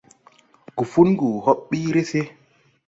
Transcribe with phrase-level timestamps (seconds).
[0.77, 2.21] Gufungu hɔɓ ɓiiri se.